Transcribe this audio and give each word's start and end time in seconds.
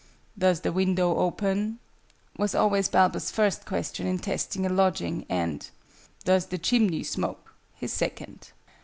"Does 0.35 0.61
the 0.61 0.71
window 0.71 1.15
open?" 1.17 1.77
was 2.35 2.55
always 2.55 2.89
Balbus' 2.89 3.29
first 3.29 3.65
question 3.67 4.07
in 4.07 4.17
testing 4.17 4.65
a 4.65 4.69
lodging: 4.69 5.27
and 5.29 5.69
"Does 6.23 6.47
the 6.47 6.57
chimney 6.57 7.03
smoke?" 7.03 7.53
his 7.75 7.93
second. 7.93 8.49